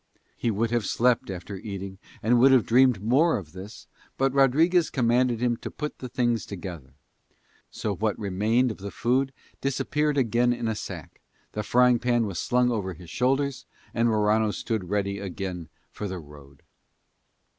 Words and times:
He 0.35 0.49
would 0.49 0.71
have 0.71 0.87
slept 0.87 1.29
after 1.29 1.57
eating 1.57 1.99
and 2.23 2.39
would 2.39 2.51
have 2.51 2.65
dreamed 2.65 3.03
more 3.03 3.37
of 3.37 3.51
this, 3.51 3.85
but 4.17 4.33
Rodriguez 4.33 4.89
commanded 4.89 5.41
him 5.43 5.55
to 5.57 5.69
put 5.69 5.99
the 5.99 6.09
things 6.09 6.43
together: 6.47 6.95
so 7.69 7.95
what 7.95 8.17
remained 8.17 8.71
of 8.71 8.77
the 8.79 8.89
food 8.89 9.31
disappeared 9.61 10.17
again 10.17 10.53
in 10.53 10.67
a 10.67 10.73
sack, 10.73 11.21
the 11.51 11.61
frying 11.61 11.99
pan 11.99 12.25
was 12.25 12.39
slung 12.39 12.71
over 12.71 12.95
his 12.95 13.11
shoulders, 13.11 13.67
and 13.93 14.07
Morano 14.07 14.49
stood 14.49 14.89
ready 14.89 15.19
again 15.19 15.69
for 15.91 16.07
the 16.07 16.17
road. 16.17 16.63